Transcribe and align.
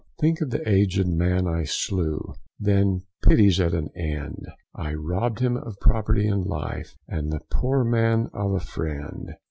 Think 0.19 0.41
of 0.41 0.49
the 0.49 0.67
aged 0.67 1.07
man 1.07 1.47
I 1.47 1.63
slew, 1.63 2.33
Then 2.59 3.03
pity's 3.21 3.59
at 3.59 3.75
an 3.75 3.89
end, 3.95 4.47
I 4.73 4.95
robb'd 4.95 5.41
him 5.41 5.55
of 5.55 5.79
property 5.79 6.27
and 6.27 6.43
life, 6.43 6.95
And 7.07 7.31
the 7.31 7.41
poor 7.51 7.83
man 7.83 8.31
of 8.33 8.51
a 8.53 8.59
friend. 8.59 9.35